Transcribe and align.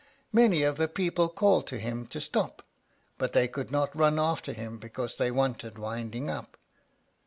Many 0.33 0.63
of 0.63 0.77
the 0.77 0.87
people 0.87 1.29
called 1.29 1.67
to 1.67 1.77
him 1.77 2.07
to 2.07 2.19
stop, 2.19 2.63
but 3.19 3.33
they 3.33 3.47
could 3.47 3.69
not 3.69 3.95
run 3.95 4.17
after 4.17 4.51
him, 4.51 4.79
because 4.79 5.15
they 5.17 5.29
wanted 5.29 5.77
winding 5.77 6.27
up. 6.27 6.57